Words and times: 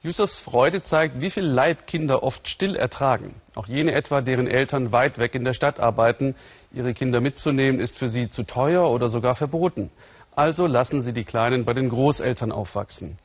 Yusufs 0.00 0.38
Freude 0.38 0.84
zeigt, 0.84 1.20
wie 1.20 1.30
viel 1.30 1.44
Leid 1.44 1.88
Kinder 1.88 2.22
oft 2.22 2.46
still 2.46 2.76
ertragen. 2.76 3.34
Auch 3.56 3.66
jene 3.66 3.92
etwa, 3.92 4.20
deren 4.20 4.46
Eltern 4.46 4.92
weit 4.92 5.18
weg 5.18 5.34
in 5.34 5.44
der 5.44 5.54
Stadt 5.54 5.80
arbeiten. 5.80 6.36
Ihre 6.72 6.94
Kinder 6.94 7.20
mitzunehmen 7.20 7.80
ist 7.80 7.98
für 7.98 8.08
sie 8.08 8.30
zu 8.30 8.44
teuer 8.44 8.88
oder 8.90 9.08
sogar 9.08 9.34
verboten. 9.34 9.90
Also 10.36 10.68
lassen 10.68 11.00
sie 11.00 11.12
die 11.12 11.24
Kleinen 11.24 11.64
bei 11.64 11.74
den 11.74 11.88
Großeltern 11.88 12.52
aufwachsen. 12.52 13.18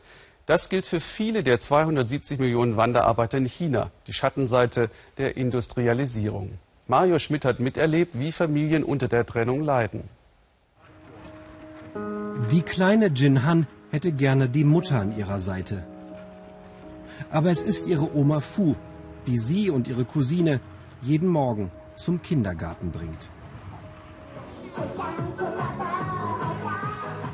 Das 0.48 0.68
gilt 0.68 0.88
für 0.88 1.00
viele 1.00 1.44
der 1.44 1.62
270 1.62 2.40
Millionen 2.40 2.76
Wanderarbeiter 2.76 3.38
in 3.38 3.46
China, 3.46 3.92
die 4.08 4.14
Schattenseite 4.14 4.90
der 5.20 5.38
Industrialisierung. 5.38 6.58
Mario 6.88 7.20
Schmidt 7.20 7.46
hat 7.46 7.60
miterlebt, 7.60 8.18
wie 8.18 8.32
Familien 8.32 8.84
unter 8.84 9.08
der 9.08 9.28
Trennung 9.28 9.64
leiden. 9.64 10.04
Die 12.52 12.64
kleine 12.64 13.08
Jin 13.08 13.46
Han 13.46 13.68
hätte 13.92 14.12
gerne 14.12 14.50
die 14.50 14.64
Mutter 14.64 15.00
an 15.00 15.16
ihrer 15.16 15.40
Seite. 15.40 15.84
Aber 17.32 17.52
es 17.52 17.64
ist 17.64 17.88
ihre 17.88 18.16
Oma 18.16 18.40
Fu, 18.40 18.76
die 19.28 19.38
sie 19.38 19.70
und 19.70 19.88
ihre 19.88 20.06
Cousine 20.06 20.60
jeden 21.02 21.30
Morgen 21.30 21.72
zum 21.96 22.22
Kindergarten 22.22 22.92
bringt. 22.92 23.30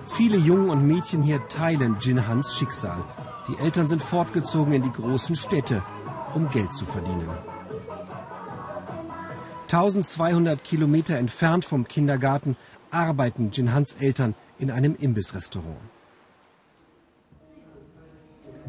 Viele 0.08 0.38
Jungen 0.38 0.70
und 0.70 0.86
Mädchen 0.86 1.22
hier 1.22 1.48
teilen 1.48 1.98
Jin 2.02 2.28
Hans 2.28 2.54
Schicksal. 2.56 3.04
Die 3.48 3.58
Eltern 3.64 3.88
sind 3.88 4.04
fortgezogen 4.04 4.74
in 4.74 4.84
die 4.84 4.92
großen 4.92 5.36
Städte, 5.36 5.82
um 6.36 6.50
Geld 6.52 6.74
zu 6.74 6.86
verdienen. 6.86 7.30
1200 9.72 10.64
Kilometer 10.64 11.16
entfernt 11.18 11.64
vom 11.64 11.88
Kindergarten 11.88 12.58
arbeiten 12.92 13.52
Jin 13.52 13.72
Hans 13.72 13.94
Eltern 13.94 14.36
in 14.58 14.72
einem 14.72 14.96
Imbissrestaurant. 14.96 15.78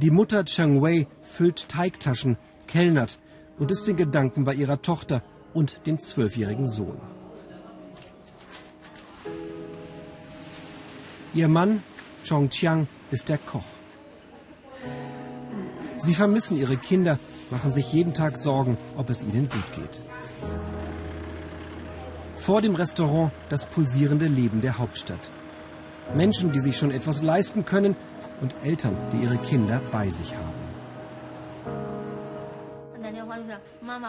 Die 0.03 0.11
Mutter 0.11 0.47
Cheng 0.47 0.81
Wei 0.81 1.07
füllt 1.23 1.69
Teigtaschen, 1.69 2.39
kellnert 2.67 3.19
und 3.59 3.71
ist 3.71 3.87
in 3.87 3.99
Gedanken 3.99 4.45
bei 4.45 4.55
ihrer 4.55 4.81
Tochter 4.81 5.23
und 5.53 5.81
dem 5.85 5.99
zwölfjährigen 5.99 6.71
Sohn. 6.71 6.97
Ihr 11.35 11.49
Mann, 11.49 11.83
Chong 12.27 12.49
Chiang, 12.49 12.89
ist 13.11 13.29
der 13.29 13.37
Koch. 13.37 13.71
Sie 15.99 16.15
vermissen 16.15 16.57
ihre 16.57 16.79
Kinder, 16.79 17.19
machen 17.51 17.71
sich 17.71 17.93
jeden 17.93 18.15
Tag 18.15 18.39
Sorgen, 18.39 18.79
ob 18.97 19.11
es 19.11 19.23
ihnen 19.23 19.51
gut 19.51 19.75
geht. 19.75 20.01
Vor 22.39 22.63
dem 22.63 22.75
Restaurant 22.75 23.33
das 23.51 23.67
pulsierende 23.67 24.29
Leben 24.29 24.63
der 24.63 24.79
Hauptstadt. 24.79 25.31
Menschen, 26.15 26.53
die 26.53 26.61
sich 26.61 26.77
schon 26.77 26.91
etwas 26.91 27.23
leisten 27.23 27.65
können 27.65 27.97
und 28.41 28.55
Eltern, 28.65 28.97
die 29.13 29.23
ihre 29.23 29.37
Kinder 29.39 29.81
bei 29.93 30.11
sich 30.11 30.35
haben. 30.35 30.61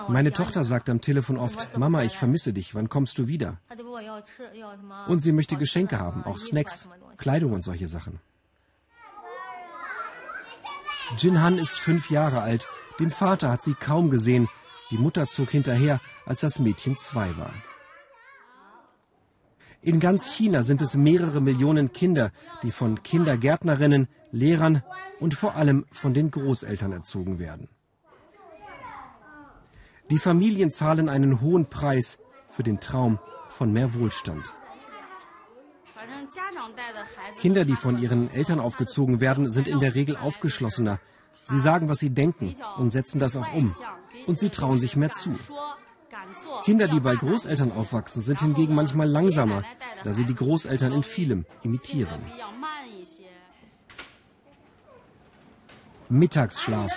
Meine 0.09 0.31
Tochter 0.31 0.63
sagt 0.63 0.89
am 0.89 1.01
Telefon 1.01 1.37
oft, 1.37 1.77
Mama, 1.77 2.03
ich 2.03 2.17
vermisse 2.17 2.53
dich, 2.53 2.75
wann 2.75 2.89
kommst 2.89 3.17
du 3.17 3.27
wieder? 3.27 3.57
Und 5.07 5.21
sie 5.21 5.31
möchte 5.31 5.55
Geschenke 5.57 5.99
haben, 5.99 6.23
auch 6.23 6.37
Snacks, 6.37 6.87
Kleidung 7.17 7.53
und 7.53 7.63
solche 7.63 7.87
Sachen. 7.87 8.19
Jin 11.17 11.41
Han 11.41 11.57
ist 11.57 11.77
fünf 11.77 12.09
Jahre 12.09 12.41
alt. 12.41 12.67
Den 12.99 13.11
Vater 13.11 13.49
hat 13.49 13.61
sie 13.61 13.73
kaum 13.73 14.09
gesehen. 14.09 14.47
Die 14.91 14.97
Mutter 14.97 15.27
zog 15.27 15.49
hinterher, 15.49 15.99
als 16.25 16.41
das 16.41 16.59
Mädchen 16.59 16.97
zwei 16.97 17.35
war. 17.37 17.53
In 19.83 19.99
ganz 19.99 20.31
China 20.31 20.61
sind 20.61 20.81
es 20.81 20.95
mehrere 20.95 21.41
Millionen 21.41 21.91
Kinder, 21.91 22.31
die 22.61 22.71
von 22.71 23.01
Kindergärtnerinnen, 23.01 24.07
Lehrern 24.31 24.83
und 25.19 25.33
vor 25.33 25.55
allem 25.55 25.85
von 25.91 26.13
den 26.13 26.29
Großeltern 26.29 26.91
erzogen 26.91 27.39
werden. 27.39 27.67
Die 30.11 30.19
Familien 30.19 30.71
zahlen 30.71 31.09
einen 31.09 31.41
hohen 31.41 31.65
Preis 31.65 32.19
für 32.49 32.63
den 32.63 32.79
Traum 32.79 33.17
von 33.49 33.73
mehr 33.73 33.95
Wohlstand. 33.95 34.53
Kinder, 37.39 37.65
die 37.65 37.75
von 37.75 37.97
ihren 37.97 38.29
Eltern 38.31 38.59
aufgezogen 38.59 39.19
werden, 39.19 39.49
sind 39.49 39.67
in 39.67 39.79
der 39.79 39.95
Regel 39.95 40.15
aufgeschlossener. 40.15 40.99
Sie 41.45 41.59
sagen, 41.59 41.89
was 41.89 41.99
sie 41.99 42.11
denken 42.11 42.55
und 42.77 42.91
setzen 42.91 43.19
das 43.19 43.35
auch 43.35 43.51
um. 43.53 43.73
Und 44.27 44.39
sie 44.39 44.49
trauen 44.49 44.79
sich 44.79 44.95
mehr 44.95 45.11
zu. 45.13 45.31
Kinder, 46.63 46.87
die 46.87 46.99
bei 46.99 47.15
Großeltern 47.15 47.71
aufwachsen, 47.71 48.21
sind 48.21 48.41
hingegen 48.41 48.75
manchmal 48.75 49.07
langsamer, 49.07 49.63
da 50.03 50.13
sie 50.13 50.25
die 50.25 50.35
Großeltern 50.35 50.93
in 50.93 51.03
vielem 51.03 51.45
imitieren. 51.63 52.19
Mittagsschlaf. 56.09 56.91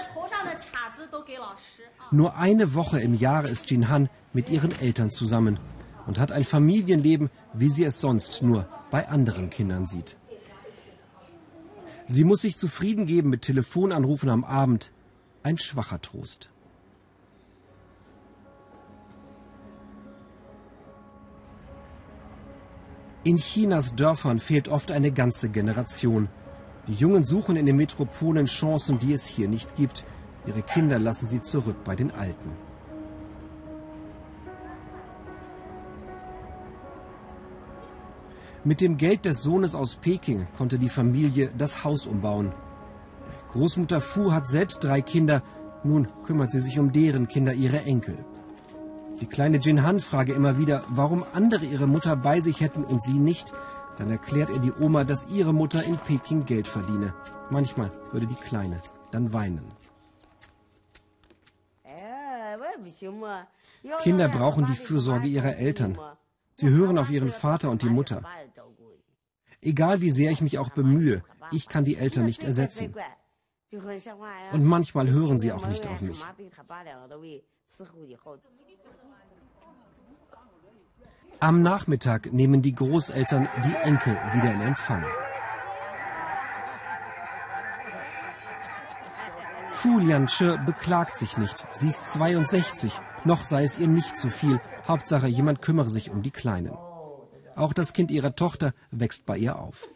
Nur 2.10 2.36
eine 2.36 2.74
Woche 2.74 3.00
im 3.00 3.14
Jahr 3.14 3.44
ist 3.44 3.70
Jin 3.70 3.88
Han 3.88 4.08
mit 4.32 4.50
ihren 4.50 4.78
Eltern 4.80 5.10
zusammen 5.10 5.58
und 6.06 6.18
hat 6.18 6.32
ein 6.32 6.44
Familienleben, 6.44 7.30
wie 7.52 7.70
sie 7.70 7.84
es 7.84 8.00
sonst 8.00 8.42
nur 8.42 8.68
bei 8.90 9.08
anderen 9.08 9.50
Kindern 9.50 9.86
sieht. 9.86 10.16
Sie 12.06 12.24
muss 12.24 12.42
sich 12.42 12.56
zufrieden 12.56 13.06
geben 13.06 13.30
mit 13.30 13.42
Telefonanrufen 13.42 14.28
am 14.28 14.44
Abend. 14.44 14.90
Ein 15.42 15.58
schwacher 15.58 16.00
Trost. 16.00 16.50
In 23.26 23.38
Chinas 23.38 23.94
Dörfern 23.94 24.38
fehlt 24.38 24.68
oft 24.68 24.92
eine 24.92 25.10
ganze 25.10 25.48
Generation. 25.48 26.28
Die 26.86 26.92
Jungen 26.92 27.24
suchen 27.24 27.56
in 27.56 27.64
den 27.64 27.76
Metropolen 27.76 28.44
Chancen, 28.44 28.98
die 28.98 29.14
es 29.14 29.24
hier 29.24 29.48
nicht 29.48 29.76
gibt. 29.76 30.04
Ihre 30.46 30.60
Kinder 30.60 30.98
lassen 30.98 31.26
sie 31.26 31.40
zurück 31.40 31.84
bei 31.84 31.96
den 31.96 32.10
Alten. 32.10 32.50
Mit 38.62 38.82
dem 38.82 38.98
Geld 38.98 39.24
des 39.24 39.42
Sohnes 39.42 39.74
aus 39.74 39.96
Peking 39.96 40.46
konnte 40.58 40.78
die 40.78 40.90
Familie 40.90 41.50
das 41.56 41.82
Haus 41.82 42.06
umbauen. 42.06 42.52
Großmutter 43.52 44.02
Fu 44.02 44.32
hat 44.32 44.48
selbst 44.48 44.84
drei 44.84 45.00
Kinder, 45.00 45.42
nun 45.82 46.08
kümmert 46.26 46.52
sie 46.52 46.60
sich 46.60 46.78
um 46.78 46.92
deren 46.92 47.26
Kinder, 47.26 47.54
ihre 47.54 47.84
Enkel. 47.84 48.18
Die 49.20 49.26
kleine 49.26 49.58
Jin 49.58 49.82
Han 49.82 50.00
frage 50.00 50.32
immer 50.32 50.58
wieder, 50.58 50.82
warum 50.88 51.24
andere 51.32 51.64
ihre 51.64 51.86
Mutter 51.86 52.16
bei 52.16 52.40
sich 52.40 52.60
hätten 52.60 52.84
und 52.84 53.02
sie 53.02 53.18
nicht. 53.18 53.52
Dann 53.98 54.10
erklärt 54.10 54.50
ihr 54.50 54.58
die 54.58 54.72
Oma, 54.72 55.04
dass 55.04 55.28
ihre 55.28 55.52
Mutter 55.52 55.84
in 55.84 55.96
Peking 55.98 56.44
Geld 56.46 56.66
verdiene. 56.66 57.14
Manchmal 57.50 57.92
würde 58.10 58.26
die 58.26 58.34
Kleine 58.34 58.80
dann 59.12 59.32
weinen. 59.32 59.64
Kinder 64.00 64.28
brauchen 64.28 64.66
die 64.66 64.74
Fürsorge 64.74 65.28
ihrer 65.28 65.56
Eltern. 65.56 65.98
Sie 66.56 66.68
hören 66.68 66.98
auf 66.98 67.10
ihren 67.10 67.30
Vater 67.30 67.70
und 67.70 67.82
die 67.82 67.90
Mutter. 67.90 68.22
Egal 69.60 70.00
wie 70.00 70.10
sehr 70.10 70.30
ich 70.30 70.40
mich 70.40 70.58
auch 70.58 70.70
bemühe, 70.70 71.22
ich 71.52 71.68
kann 71.68 71.84
die 71.84 71.96
Eltern 71.96 72.24
nicht 72.24 72.44
ersetzen. 72.44 72.94
Und 74.52 74.64
manchmal 74.64 75.08
hören 75.08 75.38
sie 75.38 75.52
auch 75.52 75.66
nicht 75.66 75.86
auf 75.86 76.00
mich. 76.02 76.22
Am 81.44 81.60
Nachmittag 81.60 82.32
nehmen 82.32 82.62
die 82.62 82.74
Großeltern 82.74 83.50
die 83.66 83.74
Enkel 83.86 84.18
wieder 84.32 84.50
in 84.54 84.62
Empfang. 84.62 85.04
Fu 89.68 89.98
Lianche 89.98 90.56
beklagt 90.64 91.18
sich 91.18 91.36
nicht. 91.36 91.66
Sie 91.74 91.88
ist 91.88 92.14
62. 92.14 92.98
Noch 93.26 93.42
sei 93.42 93.64
es 93.64 93.76
ihr 93.76 93.88
nicht 93.88 94.16
zu 94.16 94.30
viel. 94.30 94.58
Hauptsache, 94.88 95.26
jemand 95.26 95.60
kümmere 95.60 95.90
sich 95.90 96.08
um 96.08 96.22
die 96.22 96.30
Kleinen. 96.30 96.72
Auch 97.56 97.74
das 97.74 97.92
Kind 97.92 98.10
ihrer 98.10 98.34
Tochter 98.34 98.72
wächst 98.90 99.26
bei 99.26 99.36
ihr 99.36 99.58
auf. 99.58 99.86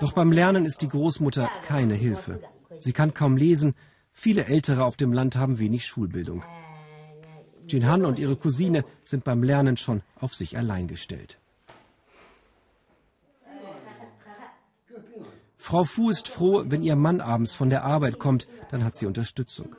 Doch 0.00 0.10
beim 0.10 0.32
Lernen 0.32 0.64
ist 0.64 0.82
die 0.82 0.88
Großmutter 0.88 1.48
keine 1.68 1.94
Hilfe. 1.94 2.40
Sie 2.80 2.92
kann 2.92 3.14
kaum 3.14 3.36
lesen. 3.36 3.76
Viele 4.12 4.46
Ältere 4.46 4.82
auf 4.86 4.96
dem 4.96 5.12
Land 5.12 5.36
haben 5.36 5.60
wenig 5.60 5.86
Schulbildung. 5.86 6.42
Jinhan 7.72 8.04
und 8.04 8.18
ihre 8.18 8.36
Cousine 8.36 8.84
sind 9.04 9.24
beim 9.24 9.42
Lernen 9.42 9.76
schon 9.76 10.02
auf 10.18 10.34
sich 10.34 10.56
allein 10.56 10.88
gestellt. 10.88 11.38
Frau 15.56 15.84
Fu 15.84 16.10
ist 16.10 16.28
froh, 16.28 16.64
wenn 16.66 16.82
ihr 16.82 16.96
Mann 16.96 17.20
abends 17.20 17.54
von 17.54 17.70
der 17.70 17.84
Arbeit 17.84 18.18
kommt, 18.18 18.48
dann 18.70 18.82
hat 18.82 18.96
sie 18.96 19.06
Unterstützung. 19.06 19.76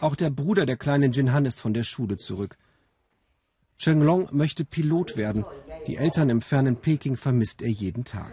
Auch 0.00 0.16
der 0.16 0.30
Bruder 0.30 0.66
der 0.66 0.76
kleinen 0.76 1.12
Jinhan 1.12 1.46
ist 1.46 1.60
von 1.60 1.72
der 1.72 1.84
Schule 1.84 2.16
zurück. 2.16 2.56
Cheng 3.78 4.02
Long 4.02 4.28
möchte 4.32 4.64
Pilot 4.64 5.16
werden. 5.16 5.44
Die 5.86 5.96
Eltern 5.96 6.28
im 6.28 6.42
fernen 6.42 6.76
Peking 6.76 7.16
vermisst 7.16 7.62
er 7.62 7.70
jeden 7.70 8.04
Tag. 8.04 8.32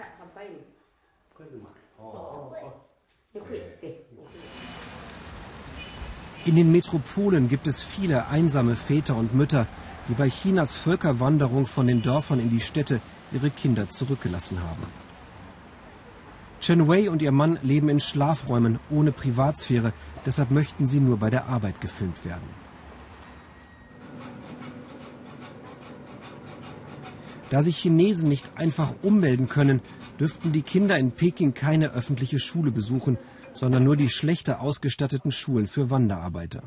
In 6.48 6.56
den 6.56 6.72
Metropolen 6.72 7.50
gibt 7.50 7.68
es 7.68 7.82
viele 7.82 8.30
einsame 8.30 8.78
Väter 8.78 9.18
und 9.18 9.36
Mütter, 9.36 9.68
die 10.08 10.14
bei 10.14 10.30
Chinas 10.30 10.78
Völkerwanderung 10.78 11.68
von 11.68 11.88
den 11.88 12.02
Dörfern 12.02 12.40
in 12.40 12.50
die 12.50 12.62
Städte 12.62 13.02
ihre 13.34 13.50
Kinder 13.50 13.90
zurückgelassen 13.90 14.58
haben. 14.64 14.84
Chen 16.62 16.88
Wei 16.88 17.10
und 17.12 17.22
ihr 17.22 17.34
Mann 17.34 17.60
leben 17.64 17.90
in 17.90 18.00
Schlafräumen 18.00 18.80
ohne 18.90 19.12
Privatsphäre. 19.12 19.92
Deshalb 20.26 20.50
möchten 20.50 20.88
sie 20.88 21.02
nur 21.02 21.18
bei 21.18 21.30
der 21.30 21.48
Arbeit 21.48 21.82
gefilmt 21.82 22.24
werden. 22.24 22.48
Da 27.50 27.62
sich 27.62 27.78
Chinesen 27.78 28.30
nicht 28.30 28.52
einfach 28.56 28.94
ummelden 29.02 29.50
können, 29.50 29.82
dürften 30.18 30.54
die 30.54 30.62
Kinder 30.62 30.98
in 30.98 31.12
Peking 31.12 31.54
keine 31.54 31.92
öffentliche 31.92 32.40
Schule 32.40 32.72
besuchen, 32.72 33.18
sondern 33.58 33.84
nur 33.84 33.98
die 33.98 34.10
schlechter 34.10 34.62
ausgestatteten 34.62 35.32
Schulen 35.32 35.68
für 35.68 35.90
Wanderarbeiter. 35.90 36.64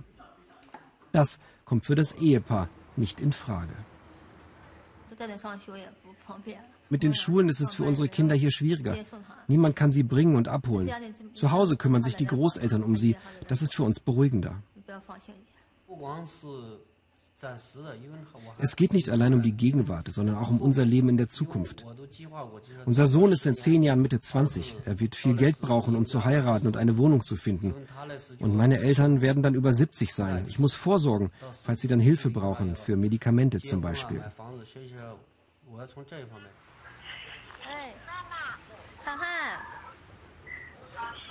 Das 1.13 1.39
kommt 1.65 1.87
für 1.87 1.95
das 1.95 2.13
Ehepaar 2.13 2.69
nicht 2.97 3.21
in 3.21 3.33
Frage. 3.33 3.75
Mit 6.89 7.03
den 7.05 7.15
Schulen 7.15 7.49
ist 7.49 7.61
es 7.61 7.75
für 7.75 7.85
unsere 7.85 8.09
Kinder 8.09 8.35
hier 8.35 8.51
schwieriger. 8.51 8.97
Niemand 9.47 9.77
kann 9.77 9.93
sie 9.93 10.03
bringen 10.03 10.35
und 10.35 10.49
abholen. 10.49 10.91
Zu 11.35 11.53
Hause 11.53 11.77
kümmern 11.77 12.03
sich 12.03 12.17
die 12.17 12.27
Großeltern 12.27 12.83
um 12.83 12.97
sie. 12.97 13.17
Das 13.47 13.63
ist 13.63 13.75
für 13.75 13.85
uns 13.85 14.01
beruhigender. 14.01 14.63
Es 18.59 18.77
geht 18.77 18.93
nicht 18.93 19.09
allein 19.09 19.35
um 19.35 19.43
die 19.43 19.53
Gegenwart, 19.53 20.09
sondern 20.09 20.37
auch 20.37 20.51
um 20.51 20.61
unser 20.61 20.85
Leben 20.85 21.09
in 21.09 21.17
der 21.17 21.29
Zukunft. 21.29 21.87
Unser 22.85 23.07
Sohn 23.07 23.33
ist 23.33 23.47
in 23.47 23.57
zehn 23.57 23.83
Jahren 23.83 24.03
Mitte 24.03 24.21
20. 24.21 24.77
Er 24.85 25.01
wird 25.01 25.15
viel 25.15 25.35
Geld 25.35 25.61
brauchen, 25.61 25.97
um 25.97 26.07
zu 26.07 26.25
heiraten 26.25 26.67
und 26.67 26.77
eine 26.77 26.97
Wohnung 26.99 27.25
zu 27.25 27.37
finden. 27.37 27.75
Und 28.41 28.57
meine 28.57 28.79
Eltern 28.81 29.21
werden 29.21 29.43
dann 29.43 29.55
über 29.55 29.73
70 29.73 30.13
sein. 30.13 30.45
Ich 30.49 30.59
muss 30.59 30.75
vorsorgen, 30.75 31.31
falls 31.63 31.81
sie 31.81 31.89
dann 31.89 32.01
Hilfe 32.01 32.31
brauchen, 32.31 32.77
für 32.77 32.97
Medikamente 32.97 33.61
zum 33.61 33.81
Beispiel. 33.81 34.23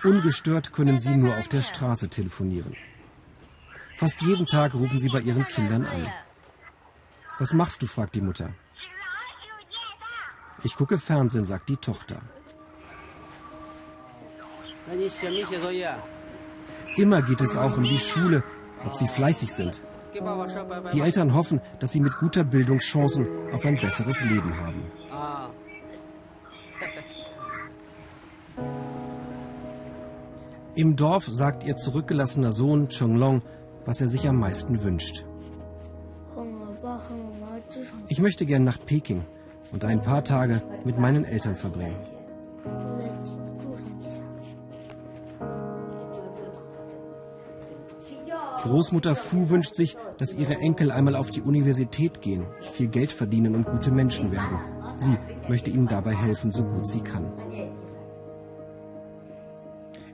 Ungestört 0.04 0.72
können 0.72 1.00
sie 1.00 1.16
nur 1.16 1.38
auf 1.38 1.48
der 1.50 1.62
Straße 1.62 2.10
telefonieren. 2.10 2.76
Fast 4.00 4.22
jeden 4.22 4.48
Tag 4.48 4.76
rufen 4.76 4.98
sie 4.98 5.10
bei 5.10 5.20
ihren 5.20 5.46
Kindern 5.46 5.86
an. 5.86 6.08
Was 7.38 7.52
machst 7.52 7.82
du? 7.82 7.86
fragt 7.86 8.16
die 8.16 8.22
Mutter. 8.22 8.52
Ich 10.64 10.78
gucke 10.78 10.98
Fernsehen, 10.98 11.44
sagt 11.44 11.68
die 11.68 11.76
Tochter. 11.76 12.22
Immer 16.96 17.22
geht 17.22 17.42
es 17.42 17.58
auch 17.58 17.76
um 17.76 17.84
die 17.84 18.00
Schule, 18.00 18.42
ob 18.86 18.96
sie 18.96 19.08
fleißig 19.08 19.52
sind. 19.54 19.82
Die 20.94 21.02
Eltern 21.02 21.34
hoffen, 21.34 21.60
dass 21.82 21.92
sie 21.92 22.00
mit 22.00 22.18
guter 22.20 22.46
Bildung 22.46 22.80
Chancen 22.80 23.28
auf 23.52 23.66
ein 23.66 23.76
besseres 23.76 24.22
Leben 24.24 24.56
haben. 24.56 24.82
Im 30.76 30.96
Dorf 30.96 31.26
sagt 31.28 31.66
ihr 31.66 31.76
zurückgelassener 31.76 32.54
Sohn 32.54 32.88
Chonglong, 32.88 33.42
was 33.86 34.02
er 34.02 34.08
sich 34.08 34.28
am 34.28 34.38
meisten 34.40 34.84
wünscht. 34.84 35.26
Ich 38.08 38.20
möchte 38.20 38.46
gern 38.46 38.64
nach 38.64 38.84
Peking 38.86 39.24
und 39.72 39.86
ein 39.86 40.02
paar 40.02 40.24
Tage 40.24 40.62
mit 40.84 40.98
meinen 40.98 41.26
Eltern 41.26 41.56
verbringen. 41.56 41.96
Großmutter 48.62 49.16
Fu 49.16 49.50
wünscht 49.50 49.76
sich, 49.76 49.96
dass 50.18 50.34
ihre 50.34 50.56
Enkel 50.56 50.92
einmal 50.92 51.16
auf 51.16 51.30
die 51.30 51.42
Universität 51.42 52.22
gehen, 52.22 52.46
viel 52.74 52.88
Geld 52.88 53.14
verdienen 53.14 53.56
und 53.56 53.66
gute 53.66 53.92
Menschen 53.92 54.32
werden. 54.32 54.60
Sie 54.98 55.18
möchte 55.48 55.70
ihnen 55.70 55.88
dabei 55.88 56.14
helfen, 56.14 56.52
so 56.52 56.64
gut 56.64 56.88
sie 56.88 57.00
kann. 57.00 57.32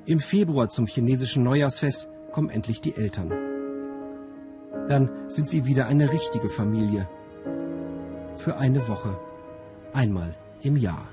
Im 0.05 0.19
Februar 0.19 0.69
zum 0.69 0.85
chinesischen 0.85 1.43
Neujahrsfest 1.43 2.07
kommen 2.31 2.51
endlich 2.51 2.81
die 2.81 2.95
Eltern. 2.95 3.44
Dann 4.87 5.09
sind 5.29 5.49
sie 5.49 5.65
wieder 5.65 5.87
eine 5.87 6.11
richtige 6.11 6.49
Familie. 6.49 7.07
Für 8.37 8.57
eine 8.57 8.87
Woche. 8.87 9.17
Einmal 9.93 10.35
im 10.61 10.77
Jahr. 10.77 11.07